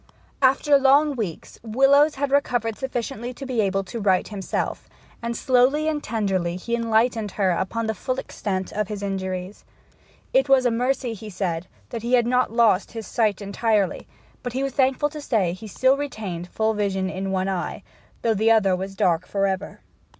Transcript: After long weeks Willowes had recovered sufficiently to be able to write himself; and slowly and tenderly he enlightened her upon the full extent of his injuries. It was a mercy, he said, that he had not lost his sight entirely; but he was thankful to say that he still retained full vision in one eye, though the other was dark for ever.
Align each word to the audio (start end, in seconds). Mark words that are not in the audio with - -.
After 0.41 0.79
long 0.79 1.15
weeks 1.15 1.59
Willowes 1.61 2.15
had 2.15 2.31
recovered 2.31 2.75
sufficiently 2.75 3.35
to 3.35 3.45
be 3.45 3.61
able 3.61 3.83
to 3.83 3.99
write 3.99 4.29
himself; 4.29 4.89
and 5.21 5.37
slowly 5.37 5.87
and 5.87 6.03
tenderly 6.03 6.55
he 6.55 6.73
enlightened 6.75 7.33
her 7.33 7.51
upon 7.51 7.85
the 7.85 7.93
full 7.93 8.17
extent 8.17 8.71
of 8.71 8.87
his 8.87 9.03
injuries. 9.03 9.63
It 10.33 10.49
was 10.49 10.65
a 10.65 10.71
mercy, 10.71 11.13
he 11.13 11.29
said, 11.29 11.67
that 11.89 12.01
he 12.01 12.13
had 12.13 12.25
not 12.25 12.51
lost 12.51 12.93
his 12.93 13.05
sight 13.05 13.43
entirely; 13.43 14.07
but 14.41 14.53
he 14.53 14.63
was 14.63 14.73
thankful 14.73 15.09
to 15.11 15.21
say 15.21 15.51
that 15.51 15.59
he 15.59 15.67
still 15.67 15.95
retained 15.97 16.47
full 16.47 16.73
vision 16.73 17.07
in 17.07 17.29
one 17.29 17.47
eye, 17.47 17.83
though 18.23 18.33
the 18.33 18.49
other 18.49 18.75
was 18.75 18.95
dark 18.95 19.27
for 19.27 19.45
ever. 19.45 19.81